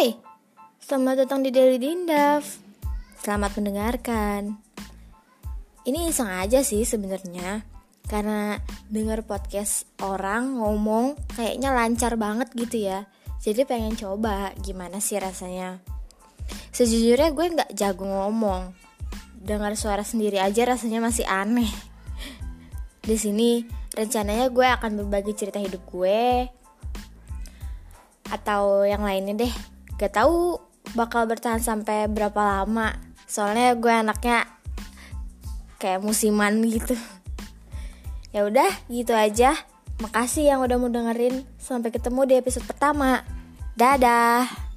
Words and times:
Hai, 0.00 0.16
selamat 0.80 1.28
datang 1.28 1.44
di 1.44 1.52
Daily 1.52 1.76
Dindaf. 1.76 2.56
Selamat 3.20 3.52
mendengarkan. 3.60 4.56
Ini 5.84 6.08
iseng 6.08 6.24
aja 6.24 6.64
sih 6.64 6.88
sebenarnya, 6.88 7.68
karena 8.08 8.56
denger 8.88 9.28
podcast 9.28 9.84
orang 10.00 10.56
ngomong 10.56 11.20
kayaknya 11.36 11.76
lancar 11.76 12.16
banget 12.16 12.48
gitu 12.56 12.88
ya. 12.88 13.04
Jadi 13.44 13.68
pengen 13.68 13.92
coba 13.92 14.56
gimana 14.64 15.04
sih 15.04 15.20
rasanya. 15.20 15.84
Sejujurnya 16.72 17.36
gue 17.36 17.46
nggak 17.60 17.70
jago 17.76 18.08
ngomong. 18.08 18.72
Dengar 19.36 19.76
suara 19.76 20.00
sendiri 20.00 20.40
aja 20.40 20.64
rasanya 20.64 21.04
masih 21.04 21.28
aneh. 21.28 21.68
Di 23.04 23.20
sini 23.20 23.68
rencananya 23.92 24.48
gue 24.48 24.64
akan 24.64 25.04
berbagi 25.04 25.36
cerita 25.36 25.60
hidup 25.60 25.84
gue, 25.92 26.48
atau 28.32 28.88
yang 28.88 29.04
lainnya 29.04 29.44
deh 29.44 29.54
gak 30.00 30.16
tahu 30.16 30.56
bakal 30.96 31.28
bertahan 31.28 31.60
sampai 31.60 32.08
berapa 32.08 32.40
lama. 32.40 32.96
Soalnya 33.28 33.76
gue 33.76 33.92
anaknya 33.92 34.48
kayak 35.76 36.00
musiman 36.00 36.64
gitu. 36.64 36.96
Ya 38.30 38.46
udah 38.46 38.70
gitu 38.86 39.10
aja. 39.10 39.58
Makasih 39.98 40.54
yang 40.54 40.62
udah 40.62 40.78
mau 40.78 40.86
dengerin. 40.86 41.42
Sampai 41.58 41.90
ketemu 41.90 42.30
di 42.30 42.34
episode 42.38 42.62
pertama. 42.62 43.26
Dadah 43.74 44.69